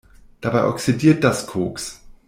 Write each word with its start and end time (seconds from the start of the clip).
Dabei 0.41 0.63
oxidiert 0.67 1.23
das 1.23 1.45
Koks. 1.45 1.99